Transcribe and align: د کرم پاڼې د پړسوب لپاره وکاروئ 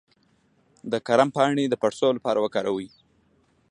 د 0.91 0.93
کرم 1.07 1.29
پاڼې 1.35 1.65
د 1.69 1.73
پړسوب 1.81 2.13
لپاره 2.17 2.39
وکاروئ 2.41 2.87